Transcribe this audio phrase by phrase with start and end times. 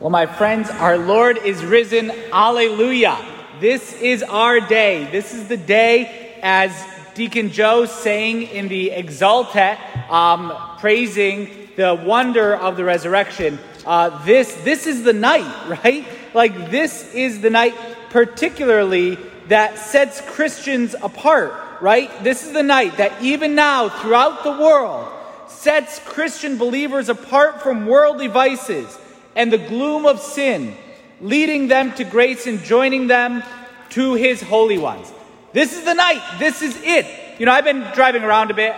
[0.00, 2.12] Well, my friends, our Lord is risen.
[2.32, 3.18] Alleluia.
[3.58, 5.08] This is our day.
[5.10, 6.70] This is the day, as
[7.14, 9.76] Deacon Joe sang in the Exultet,
[10.08, 13.58] um, praising the wonder of the resurrection.
[13.84, 16.06] Uh, this, this is the night, right?
[16.32, 17.74] Like, this is the night,
[18.10, 19.18] particularly
[19.48, 22.08] that sets Christians apart, right?
[22.22, 25.12] This is the night that even now, throughout the world,
[25.48, 28.96] sets Christian believers apart from worldly vices
[29.38, 30.76] and the gloom of sin,
[31.20, 33.44] leading them to grace and joining them
[33.90, 35.10] to his holy ones.
[35.52, 36.20] This is the night.
[36.40, 37.06] This is it.
[37.38, 38.74] You know, I've been driving around a bit,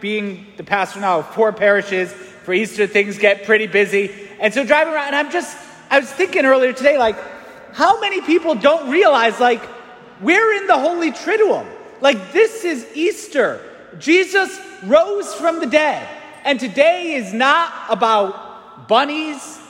[0.00, 2.12] being the pastor now of four parishes.
[2.12, 4.12] For Easter, things get pretty busy.
[4.38, 5.56] And so driving around, and I'm just,
[5.90, 7.16] I was thinking earlier today, like,
[7.72, 9.62] how many people don't realize, like,
[10.20, 11.66] we're in the Holy Triduum?
[12.02, 13.58] Like, this is Easter.
[13.98, 16.06] Jesus rose from the dead.
[16.44, 19.60] And today is not about bunnies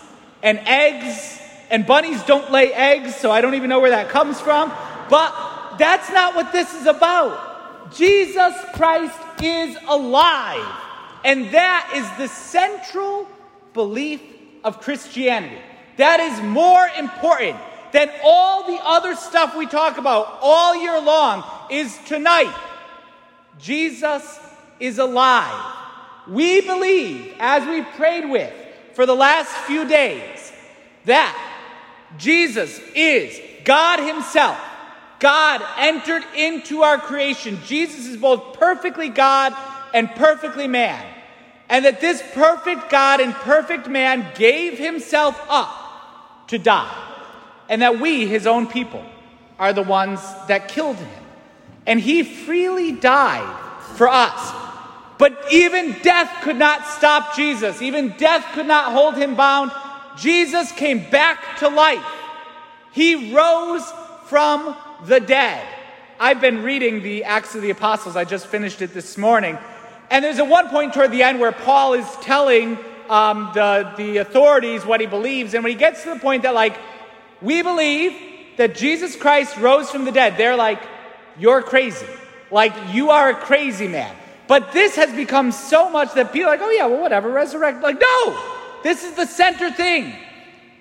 [0.45, 1.41] and eggs,
[1.71, 4.69] and bunnies don't lay eggs, so I don't even know where that comes from.
[5.11, 7.93] But that's not what this is about.
[7.93, 10.81] Jesus Christ is alive.
[11.25, 13.27] And that is the central
[13.73, 14.21] belief
[14.63, 15.59] of Christianity.
[15.97, 17.57] That is more important
[17.93, 22.55] than all the other stuff we talk about all year long is tonight.
[23.59, 24.41] Jesus
[24.81, 25.75] is alive.
[26.27, 28.53] We believe, as we prayed with
[28.95, 30.34] for the last few days,
[31.07, 31.41] that
[32.19, 34.59] Jesus is God Himself.
[35.19, 37.59] God entered into our creation.
[37.65, 39.55] Jesus is both perfectly God
[39.95, 41.05] and perfectly man.
[41.69, 47.01] And that this perfect God and perfect man gave Himself up to die.
[47.69, 49.05] And that we, His own people,
[49.59, 51.25] are the ones that killed Him.
[51.87, 53.61] And He freely died
[53.97, 54.55] for us.
[55.17, 57.81] But even death could not stop Jesus.
[57.81, 59.71] Even death could not hold Him bound
[60.17, 62.05] Jesus came back to life.
[62.93, 63.85] He rose
[64.27, 64.77] from
[65.07, 65.67] the dead.
[66.19, 68.17] I've been reading the Acts of the Apostles.
[68.17, 69.59] I just finished it this morning.
[70.11, 72.79] And there's a one point toward the end where Paul is telling
[73.09, 75.55] um, the, the authorities what he believes.
[75.55, 76.77] And when he gets to the point that, like,
[77.43, 78.13] we believe
[78.57, 80.81] that Jesus Christ rose from the dead, they're like,
[81.39, 82.07] you're crazy.
[82.51, 84.15] Like, you are a crazy man.
[84.47, 87.83] But this has become so much that people are like, oh, yeah, well, whatever, resurrect.
[87.83, 88.55] Like, no!
[88.85, 90.15] This is the center thing.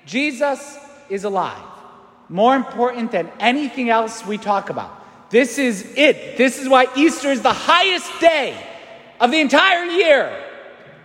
[0.05, 0.77] Jesus
[1.09, 1.63] is alive.
[2.27, 5.29] More important than anything else we talk about.
[5.29, 6.37] This is it.
[6.37, 8.61] This is why Easter is the highest day
[9.21, 10.37] of the entire year.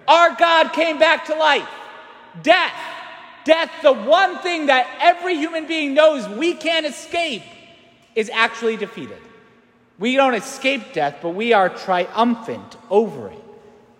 [0.08, 1.68] Our God came back to life.
[2.42, 2.74] Death,
[3.44, 7.44] death, the one thing that every human being knows we can't escape,
[8.16, 9.22] is actually defeated.
[10.00, 13.47] We don't escape death, but we are triumphant over it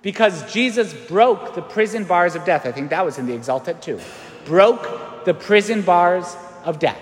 [0.02, 2.66] because Jesus broke the prison bars of death.
[2.66, 4.00] I think that was in the Exultet too.
[4.44, 7.00] Broke the prison bars of death.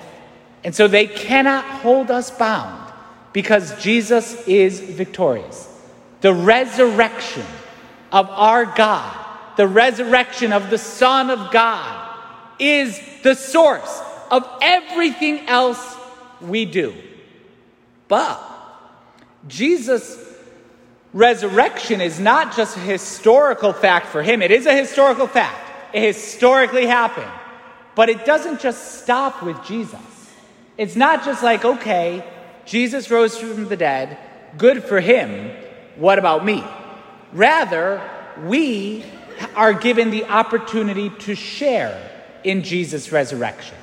[0.64, 2.92] And so they cannot hold us bound
[3.32, 5.72] because Jesus is victorious.
[6.22, 7.44] The resurrection
[8.10, 9.14] of our God,
[9.56, 12.18] the resurrection of the Son of God,
[12.58, 15.96] is the source of everything else
[16.40, 16.94] we do.
[18.08, 18.40] But
[19.46, 20.25] Jesus
[21.12, 24.42] resurrection is not just a historical fact for him.
[24.42, 25.94] It is a historical fact.
[25.94, 27.30] It historically happened.
[27.94, 30.00] But it doesn't just stop with Jesus.
[30.76, 32.22] It's not just like, okay,
[32.66, 34.18] Jesus rose from the dead,
[34.58, 35.50] good for him.
[35.96, 36.62] What about me?
[37.32, 38.02] Rather,
[38.44, 39.04] we
[39.54, 42.10] are given the opportunity to share
[42.44, 43.76] in Jesus' resurrection.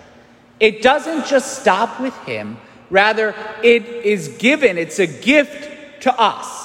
[0.59, 2.57] It doesn't just stop with him,
[2.89, 6.62] rather, it is given, it's a gift to us.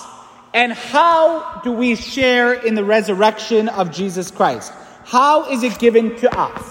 [0.54, 4.72] And how do we share in the resurrection of Jesus Christ?
[5.04, 6.62] How is it given to us?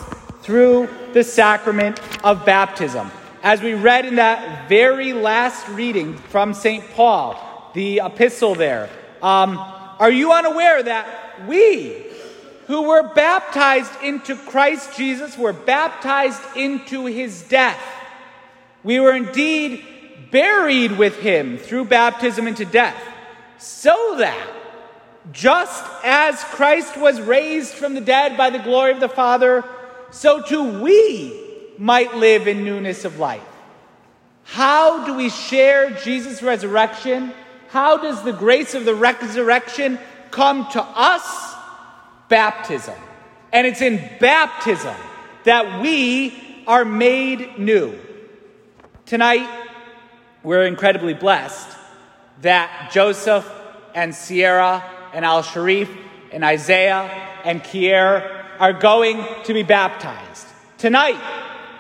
[0.41, 3.11] Through the sacrament of baptism.
[3.43, 6.83] As we read in that very last reading from St.
[6.91, 8.89] Paul, the epistle there,
[9.21, 9.57] um,
[9.99, 12.03] are you unaware that we
[12.67, 17.81] who were baptized into Christ Jesus were baptized into his death?
[18.83, 19.83] We were indeed
[20.31, 22.95] buried with him through baptism into death
[23.57, 24.53] so that
[25.31, 29.63] just as Christ was raised from the dead by the glory of the Father,
[30.11, 33.43] so too we might live in newness of life.
[34.43, 37.33] How do we share Jesus' resurrection?
[37.69, 39.99] How does the grace of the resurrection
[40.31, 41.55] come to us?
[42.29, 42.95] Baptism.
[43.51, 44.95] And it's in baptism
[45.43, 47.97] that we are made new.
[49.05, 49.47] Tonight,
[50.43, 51.76] we're incredibly blessed
[52.41, 53.49] that Joseph
[53.93, 55.89] and Sierra and Al Sharif
[56.31, 57.09] and Isaiah
[57.43, 60.47] and Kier are going to be baptized.
[60.77, 61.19] Tonight,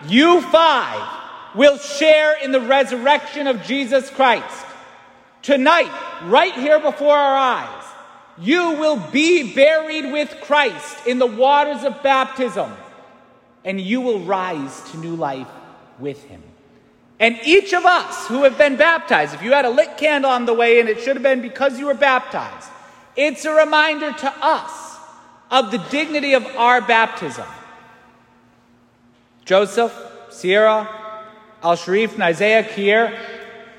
[0.07, 4.65] you five will share in the resurrection of Jesus Christ.
[5.41, 5.91] Tonight,
[6.23, 7.83] right here before our eyes,
[8.39, 12.71] you will be buried with Christ in the waters of baptism,
[13.65, 15.47] and you will rise to new life
[15.99, 16.43] with him.
[17.19, 20.45] And each of us who have been baptized, if you had a lit candle on
[20.45, 22.69] the way and it should have been because you were baptized,
[23.15, 24.97] it's a reminder to us
[25.49, 27.45] of the dignity of our baptism.
[29.45, 29.93] Joseph,
[30.29, 30.87] Sierra,
[31.63, 33.17] Al Sharif, and Isaiah, Kier,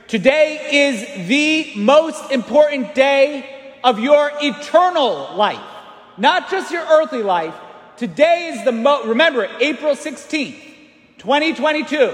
[0.09, 5.61] today is the most important day of your eternal life,
[6.17, 7.55] not just your earthly life.
[7.97, 10.61] Today is the most, remember, April 16th,
[11.19, 12.13] 2022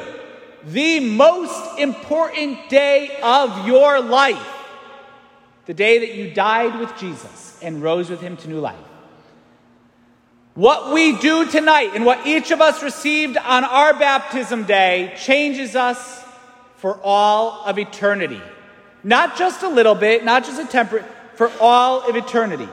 [0.66, 4.48] the most important day of your life.
[5.66, 8.78] The day that you died with Jesus and rose with him to new life.
[10.54, 15.74] What we do tonight and what each of us received on our baptism day changes
[15.74, 16.22] us
[16.76, 18.40] for all of eternity.
[19.02, 22.68] Not just a little bit, not just a temperate, for all of eternity.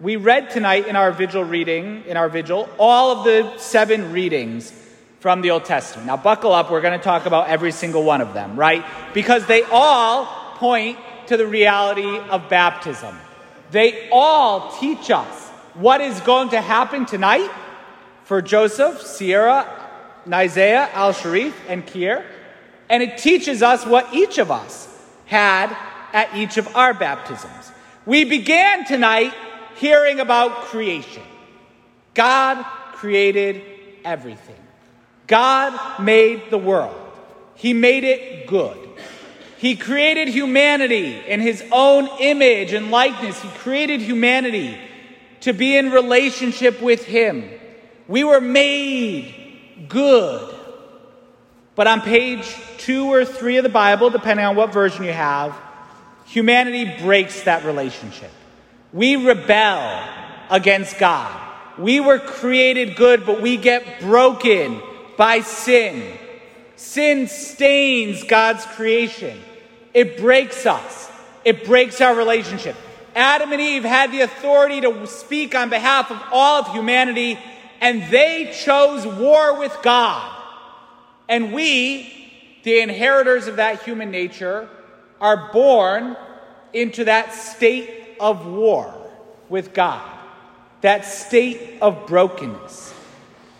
[0.00, 4.72] We read tonight in our vigil reading, in our vigil, all of the seven readings
[5.20, 6.06] from the Old Testament.
[6.06, 8.84] Now, buckle up, we're going to talk about every single one of them, right?
[9.14, 10.26] Because they all
[10.56, 13.16] point to the reality of baptism.
[13.70, 17.50] They all teach us what is going to happen tonight
[18.24, 19.66] for Joseph, Sierra,
[20.32, 22.24] Isaiah, Al Sharif, and Kier.
[22.88, 24.88] And it teaches us what each of us
[25.26, 25.76] had
[26.12, 27.72] at each of our baptisms.
[28.04, 29.34] We began tonight
[29.76, 31.22] hearing about creation.
[32.14, 33.62] God created
[34.04, 34.56] everything.
[35.26, 36.96] God made the world,
[37.54, 38.78] He made it good.
[39.58, 43.40] He created humanity in His own image and likeness.
[43.40, 44.78] He created humanity
[45.40, 47.48] to be in relationship with Him.
[48.06, 50.54] We were made good.
[51.74, 55.54] But on page two or three of the Bible, depending on what version you have,
[56.26, 58.30] humanity breaks that relationship.
[58.92, 60.02] We rebel
[60.50, 61.42] against God.
[61.78, 64.80] We were created good, but we get broken
[65.16, 66.18] by sin.
[66.76, 69.40] Sin stains God's creation.
[69.94, 71.10] It breaks us.
[71.44, 72.76] It breaks our relationship.
[73.14, 77.38] Adam and Eve had the authority to speak on behalf of all of humanity,
[77.80, 80.32] and they chose war with God.
[81.28, 84.68] And we, the inheritors of that human nature,
[85.20, 86.16] are born
[86.74, 88.92] into that state of war
[89.48, 90.06] with God,
[90.82, 92.92] that state of brokenness.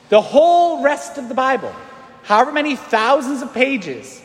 [0.08, 1.74] The whole rest of the Bible,
[2.22, 4.22] however many thousands of pages,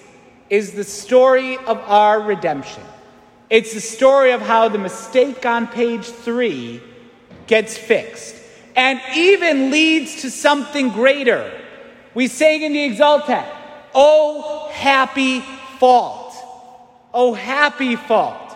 [0.49, 2.83] is the story of our redemption.
[3.49, 6.81] It's the story of how the mistake on page three
[7.47, 8.35] gets fixed
[8.75, 11.51] and even leads to something greater.
[12.13, 13.45] We sang in the Exultet,
[13.93, 15.41] Oh, happy
[15.79, 16.33] fault.
[17.13, 18.55] Oh, happy fault.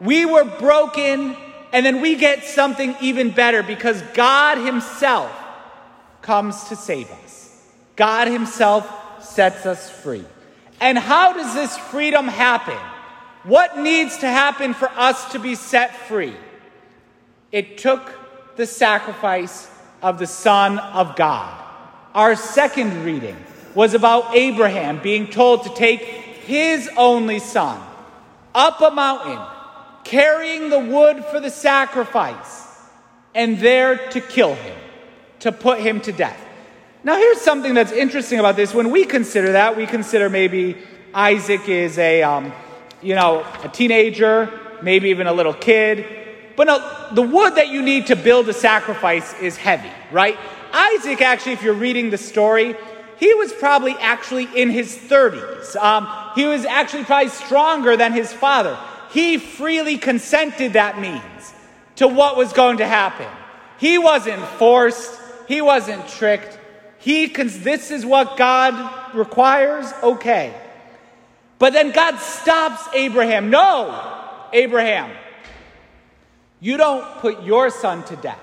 [0.00, 1.36] We were broken,
[1.72, 5.32] and then we get something even better because God Himself
[6.22, 7.62] comes to save us.
[7.96, 10.24] God Himself sets us free.
[10.80, 12.78] And how does this freedom happen?
[13.44, 16.34] What needs to happen for us to be set free?
[17.50, 18.12] It took
[18.56, 19.70] the sacrifice
[20.02, 21.64] of the Son of God.
[22.14, 23.36] Our second reading
[23.74, 27.80] was about Abraham being told to take his only son
[28.54, 29.38] up a mountain,
[30.04, 32.66] carrying the wood for the sacrifice,
[33.34, 34.76] and there to kill him
[35.40, 36.38] to put him to death.
[37.04, 38.74] Now, here's something that's interesting about this.
[38.74, 40.76] When we consider that, we consider maybe
[41.14, 42.52] Isaac is a, um,
[43.00, 44.50] you know, a teenager,
[44.82, 46.04] maybe even a little kid.
[46.56, 50.36] But no, the wood that you need to build a sacrifice is heavy, right?
[50.72, 52.74] Isaac, actually, if you're reading the story,
[53.18, 55.76] he was probably actually in his 30s.
[55.76, 58.78] Um, he was actually probably stronger than his father.
[59.10, 61.54] He freely consented, that means,
[61.96, 63.26] to what was going to happen.
[63.78, 65.17] He wasn't forced,
[65.48, 66.58] he wasn't tricked.
[66.98, 69.90] He cons- this is what God requires.
[70.02, 70.54] Okay.
[71.58, 73.48] But then God stops Abraham.
[73.48, 75.10] No, Abraham,
[76.60, 78.40] you don't put your son to death.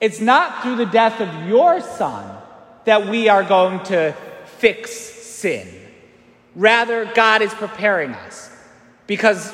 [0.00, 2.38] It's not through the death of your son
[2.84, 4.14] that we are going to
[4.58, 5.68] fix sin.
[6.54, 8.50] Rather, God is preparing us
[9.06, 9.52] because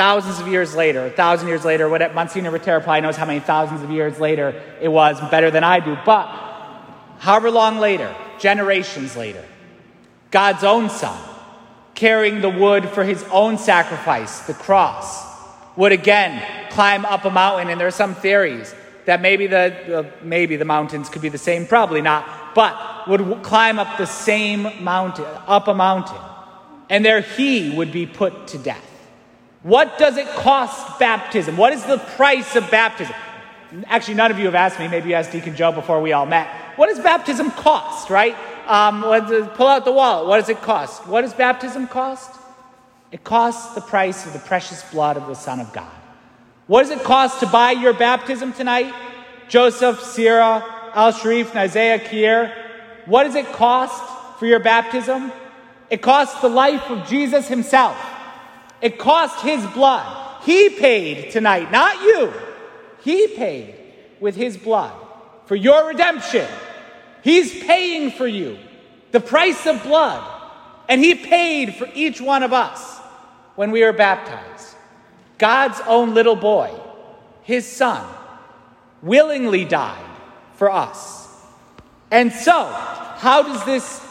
[0.00, 3.38] thousands of years later, a thousand years later, what Monsignor Rotera probably knows how many
[3.38, 5.94] thousands of years later it was, better than I do.
[6.06, 6.26] But
[7.18, 9.44] however long later, generations later,
[10.30, 11.20] God's own son,
[11.94, 15.22] carrying the wood for his own sacrifice, the cross,
[15.76, 17.68] would again climb up a mountain.
[17.68, 21.66] And there are some theories that maybe the maybe the mountains could be the same,
[21.66, 22.54] probably not.
[22.54, 26.22] but would climb up the same mountain, up a mountain,
[26.88, 28.89] and there he would be put to death.
[29.62, 31.56] What does it cost baptism?
[31.56, 33.14] What is the price of baptism?
[33.86, 34.88] Actually, none of you have asked me.
[34.88, 36.48] Maybe you asked Deacon Joe before we all met.
[36.76, 38.34] What does baptism cost, right?
[38.66, 39.02] Um,
[39.54, 40.28] pull out the wallet.
[40.28, 41.06] What does it cost?
[41.06, 42.38] What does baptism cost?
[43.12, 45.90] It costs the price of the precious blood of the Son of God.
[46.66, 48.94] What does it cost to buy your baptism tonight?
[49.48, 50.64] Joseph, Sierra,
[50.94, 52.54] Al Sharif, Isaiah, Kier.
[53.06, 55.32] What does it cost for your baptism?
[55.90, 57.96] It costs the life of Jesus himself.
[58.82, 60.42] It cost his blood.
[60.42, 62.32] He paid tonight, not you.
[63.02, 63.74] He paid
[64.20, 64.94] with his blood
[65.46, 66.46] for your redemption.
[67.22, 68.58] He's paying for you
[69.10, 70.38] the price of blood.
[70.88, 72.98] And he paid for each one of us
[73.54, 74.74] when we were baptized.
[75.38, 76.70] God's own little boy,
[77.42, 78.06] his son,
[79.02, 80.04] willingly died
[80.54, 81.28] for us.
[82.10, 84.04] And so, how does this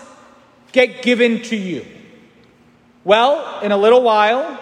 [0.72, 1.86] get given to you?
[3.04, 4.60] Well, in a little while,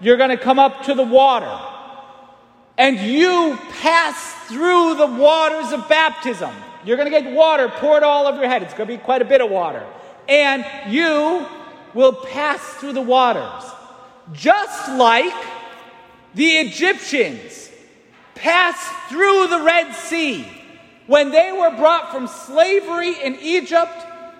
[0.00, 1.58] you're going to come up to the water.
[2.76, 6.54] And you pass through the waters of baptism.
[6.84, 8.62] You're going to get water poured all over your head.
[8.62, 9.86] It's going to be quite a bit of water.
[10.28, 11.46] And you
[11.94, 13.62] will pass through the waters.
[14.32, 15.34] Just like
[16.34, 17.70] the Egyptians
[18.34, 20.46] passed through the Red Sea
[21.06, 23.92] when they were brought from slavery in Egypt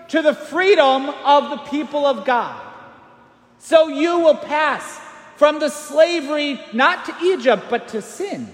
[0.09, 2.62] to the freedom of the people of God.
[3.63, 4.99] So you will pass
[5.37, 8.53] from the slavery not to Egypt, but to sin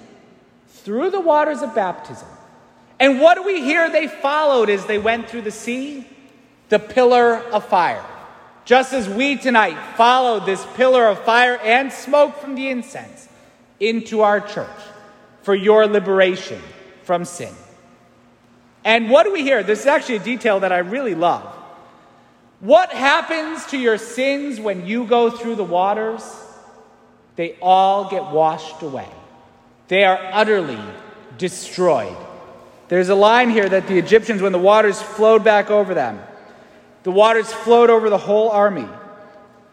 [0.67, 2.27] through the waters of baptism.
[2.99, 6.07] And what do we hear they followed as they went through the sea?
[6.69, 8.05] The pillar of fire.
[8.65, 13.27] Just as we tonight followed this pillar of fire and smoke from the incense
[13.79, 14.69] into our church
[15.41, 16.61] for your liberation
[17.01, 17.55] from sin.
[18.83, 19.63] And what do we hear?
[19.63, 21.55] This is actually a detail that I really love.
[22.59, 26.21] What happens to your sins when you go through the waters?
[27.35, 29.07] They all get washed away.
[29.87, 30.79] They are utterly
[31.37, 32.17] destroyed.
[32.89, 36.19] There's a line here that the Egyptians, when the waters flowed back over them,
[37.03, 38.87] the waters flowed over the whole army.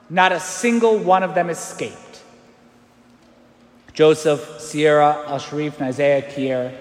[0.08, 2.22] Not a single one of them escaped.
[3.92, 6.72] Joseph, Sierra, Al Sharif, Isaiah Kier,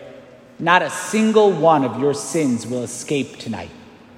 [0.60, 3.72] not a single one of your sins will escape tonight.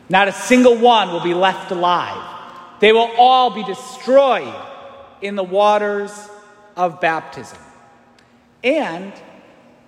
[0.10, 2.36] Not a single one will be left alive.
[2.80, 4.54] They will all be destroyed
[5.22, 6.12] in the waters
[6.76, 7.58] of baptism.
[8.64, 9.12] And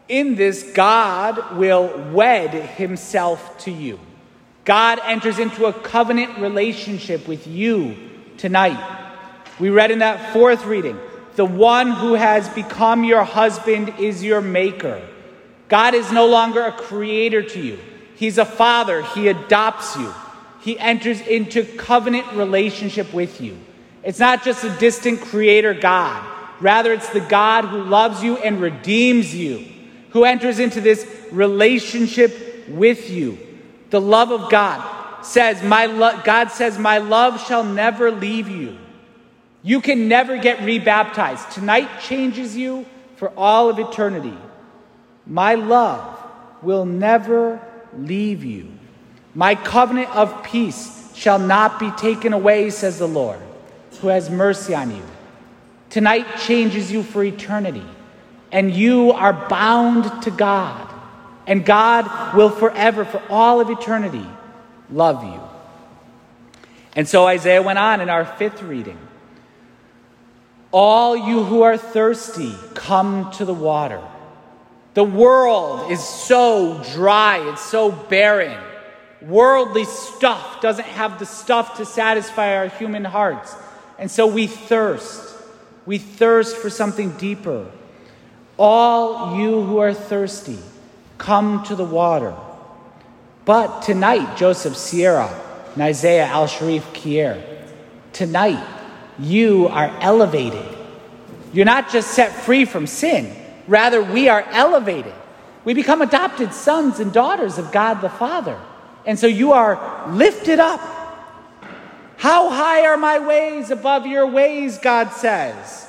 [0.08, 4.00] in this, God will wed himself to you.
[4.66, 7.96] God enters into a covenant relationship with you
[8.38, 8.80] tonight.
[9.60, 11.00] We read in that fourth reading
[11.36, 15.02] the one who has become your husband is your maker.
[15.70, 17.80] God is no longer a creator to you,
[18.20, 19.02] He's a father.
[19.02, 20.14] He adopts you,
[20.60, 23.58] He enters into covenant relationship with you.
[24.04, 26.22] It's not just a distant creator God,
[26.60, 29.66] rather, it's the God who loves you and redeems you,
[30.10, 33.38] who enters into this relationship with you.
[33.90, 38.78] The love of God says, my lo- God says, My love shall never leave you.
[39.64, 41.52] You can never get rebaptized.
[41.52, 42.86] Tonight changes you
[43.16, 44.38] for all of eternity.
[45.26, 46.22] My love
[46.62, 47.62] will never
[47.98, 48.72] leave you.
[49.36, 53.39] My covenant of peace shall not be taken away, says the Lord,
[54.01, 55.03] who has mercy on you.
[55.89, 57.86] Tonight changes you for eternity,
[58.51, 60.88] and you are bound to God,
[61.48, 64.25] and God will forever, for all of eternity,
[64.89, 65.41] love you.
[66.96, 68.98] And so Isaiah went on in our fifth reading.
[70.72, 74.01] All you who are thirsty, come to the water.
[75.00, 78.62] The world is so dry, it's so barren.
[79.22, 83.56] Worldly stuff doesn't have the stuff to satisfy our human hearts.
[83.98, 85.38] And so we thirst.
[85.86, 87.72] We thirst for something deeper.
[88.58, 90.60] All you who are thirsty,
[91.18, 92.36] come to the water.
[93.46, 95.34] But tonight, Joseph Sierra,
[95.79, 97.41] Isaiah Al Sharif Kier,
[98.12, 98.62] tonight,
[99.18, 100.68] you are elevated.
[101.53, 103.34] You're not just set free from sin,
[103.70, 105.14] rather, we are elevated.
[105.64, 108.60] We become adopted sons and daughters of God the Father.
[109.06, 110.82] And so you are lifted up.
[112.18, 115.86] How high are my ways above your ways, God says.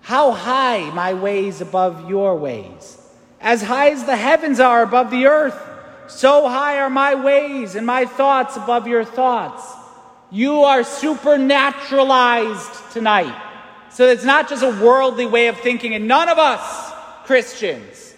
[0.00, 2.96] How high my ways above your ways.
[3.40, 5.60] As high as the heavens are above the earth,
[6.08, 9.62] so high are my ways and my thoughts above your thoughts.
[10.30, 13.45] You are supernaturalized tonight.
[13.96, 16.92] So it's not just a worldly way of thinking, and none of us,
[17.24, 18.14] Christians,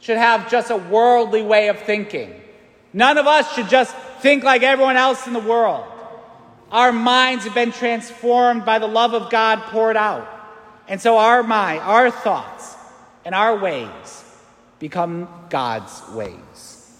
[0.00, 2.34] should have just a worldly way of thinking.
[2.92, 5.86] None of us should just think like everyone else in the world.
[6.72, 10.26] Our minds have been transformed by the love of God poured out.
[10.88, 12.74] And so our mind, our thoughts,
[13.24, 14.24] and our ways
[14.80, 16.98] become God's ways.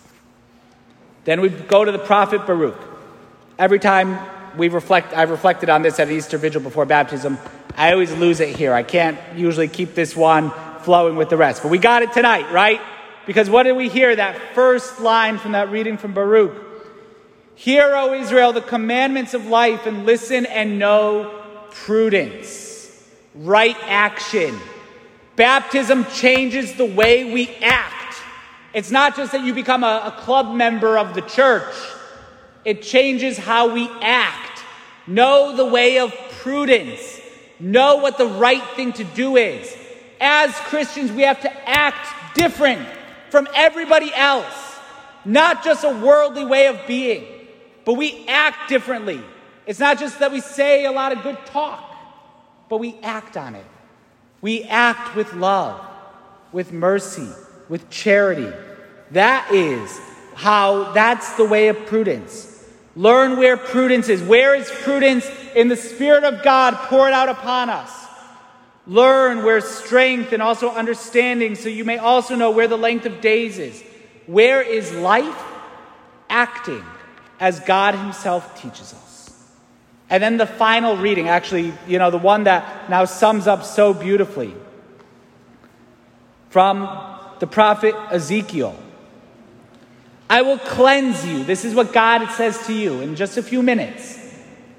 [1.25, 2.81] Then we go to the prophet Baruch.
[3.59, 4.17] Every time
[4.57, 7.37] we reflect, I've reflected on this at Easter Vigil before baptism.
[7.77, 8.75] I always lose it here.
[8.75, 11.63] I can't usually keep this one flowing with the rest.
[11.63, 12.81] But we got it tonight, right?
[13.27, 14.15] Because what did we hear?
[14.15, 16.53] That first line from that reading from Baruch.
[17.55, 24.59] Hear, O Israel, the commandments of life, and listen and know prudence, right action.
[25.37, 28.17] Baptism changes the way we act.
[28.75, 31.75] It's not just that you become a, a club member of the church,
[32.65, 34.65] it changes how we act.
[35.07, 37.21] Know the way of prudence,
[37.63, 39.75] know what the right thing to do is.
[40.21, 42.87] As Christians, we have to act different
[43.31, 44.77] from everybody else,
[45.25, 47.25] not just a worldly way of being,
[47.85, 49.21] but we act differently.
[49.67, 51.83] It's not just that we say a lot of good talk,
[52.69, 53.65] but we act on it.
[54.41, 55.81] We act with love,
[56.53, 57.29] with mercy,
[57.69, 58.53] with charity.
[59.13, 60.01] That is
[60.35, 62.52] how, that's the way of prudence.
[62.95, 64.23] Learn where prudence is.
[64.23, 67.91] Where is prudence in the Spirit of God poured out upon us?
[68.87, 73.21] Learn where strength and also understanding, so you may also know where the length of
[73.21, 73.83] days is.
[74.27, 75.41] Where is life?
[76.29, 76.85] Acting
[77.39, 79.13] as God Himself teaches us.
[80.11, 83.95] And then the final reading, actually, you know, the one that now sums up so
[83.95, 84.55] beautifully
[86.51, 86.81] from
[87.39, 88.79] the prophet Ezekiel.
[90.33, 91.45] I will cleanse you.
[91.45, 94.19] This is what God says to you in just a few minutes.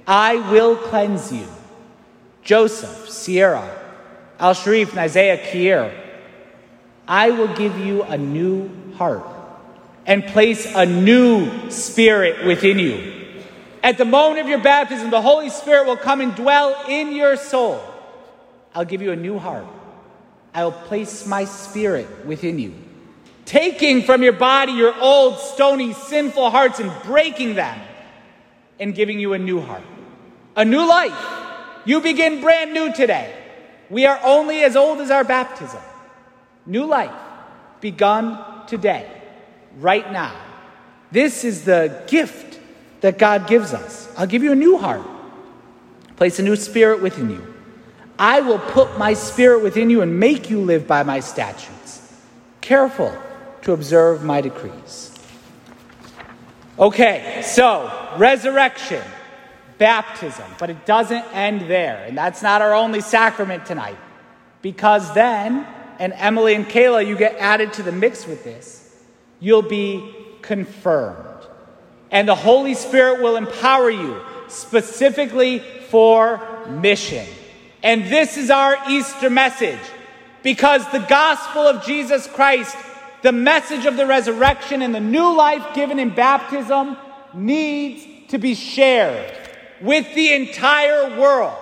[0.08, 1.46] I will cleanse you.
[2.42, 3.70] Joseph, Sierra,
[4.40, 5.94] Al Sharif, Isaiah Kier.
[7.08, 9.28] I will give you a new heart
[10.08, 13.38] and place a new spirit within you.
[13.84, 17.38] At the moment of your baptism, the Holy Spirit will come and dwell in your
[17.38, 17.80] soul.
[18.74, 19.68] I'll give you a new heart.
[20.52, 22.74] I will place my spirit within you,
[23.46, 27.80] taking from your body your old, stony, sinful hearts and breaking them
[28.80, 29.84] and giving you a new heart,
[30.56, 31.18] a new life.
[31.86, 33.34] You begin brand new today.
[33.90, 35.82] We are only as old as our baptism.
[36.66, 37.14] New life
[37.82, 39.10] begun today,
[39.78, 40.34] right now.
[41.12, 42.60] This is the gift
[43.02, 44.12] that God gives us.
[44.18, 45.02] I'll give you a new heart,
[46.16, 47.54] place a new spirit within you.
[48.18, 52.02] I will put my spirit within you and make you live by my statutes,
[52.62, 53.14] careful
[53.64, 55.12] to observe my decrees.
[56.78, 59.04] Okay, so resurrection
[59.78, 60.46] baptism.
[60.60, 62.06] But it doesn't end there.
[62.08, 63.98] And that's not our only sacrament tonight.
[64.62, 65.68] Because then,
[66.00, 68.96] and Emily and Kayla, you get added to the mix with this,
[69.40, 71.20] you'll be confirmed.
[72.12, 77.28] And the Holy Spirit will empower you specifically for mission.
[77.82, 79.80] And this is our Easter message.
[80.44, 82.76] Because the gospel of Jesus Christ,
[83.24, 86.98] the message of the resurrection and the new life given in baptism,
[87.34, 89.36] needs to be shared
[89.82, 91.58] with the entire world.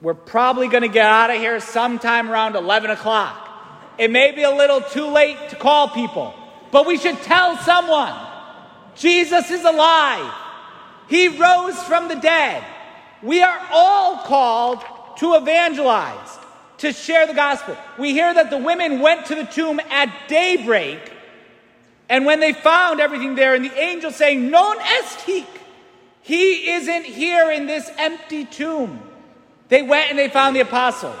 [0.00, 3.46] We're probably going to get out of here sometime around 11 o'clock.
[3.96, 6.34] It may be a little too late to call people,
[6.70, 8.14] but we should tell someone
[8.94, 10.32] Jesus is alive.
[11.08, 12.64] He rose from the dead.
[13.22, 14.84] We are all called
[15.18, 16.38] to evangelize,
[16.78, 17.76] to share the gospel.
[17.98, 21.12] We hear that the women went to the tomb at daybreak,
[22.08, 25.46] and when they found everything there, and the angel saying, Non est hic,
[26.22, 29.02] he isn't here in this empty tomb.
[29.68, 31.20] They went and they found the apostles,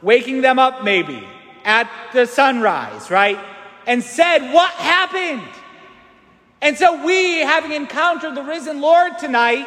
[0.00, 1.22] waking them up maybe
[1.64, 3.38] at the sunrise, right?
[3.86, 5.48] And said, What happened?
[6.62, 9.66] And so we, having encountered the risen Lord tonight,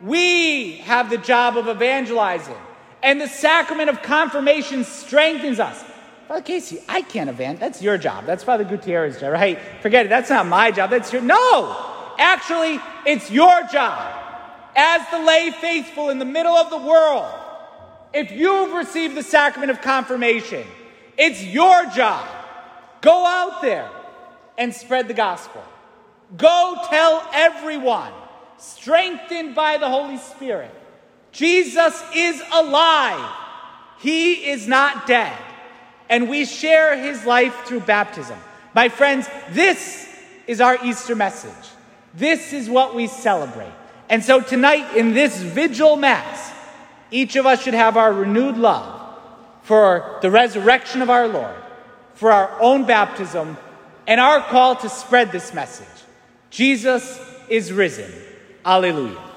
[0.00, 2.56] we have the job of evangelizing.
[3.02, 5.82] And the sacrament of confirmation strengthens us.
[6.28, 7.60] Father Casey, I can't evangelize.
[7.60, 8.24] That's your job.
[8.24, 9.58] That's Father Gutierrez's job, right?
[9.82, 10.10] Forget it.
[10.10, 10.90] That's not my job.
[10.90, 11.22] That's your.
[11.22, 12.14] No!
[12.18, 14.16] Actually, it's your job
[14.76, 17.32] as the lay faithful in the middle of the world.
[18.12, 20.64] If you've received the sacrament of confirmation,
[21.16, 22.28] it's your job.
[23.00, 23.90] Go out there
[24.58, 25.64] and spread the gospel.
[26.36, 28.12] Go tell everyone,
[28.58, 30.74] strengthened by the Holy Spirit,
[31.32, 33.36] Jesus is alive.
[33.98, 35.36] He is not dead.
[36.08, 38.38] And we share his life through baptism.
[38.74, 40.08] My friends, this
[40.46, 41.70] is our Easter message.
[42.14, 43.72] This is what we celebrate.
[44.08, 46.52] And so tonight, in this vigil mass,
[47.12, 49.18] each of us should have our renewed love
[49.62, 51.54] for the resurrection of our Lord,
[52.14, 53.56] for our own baptism,
[54.06, 55.86] and our call to spread this message.
[56.50, 58.10] Jesus is risen.
[58.64, 59.29] Alleluia.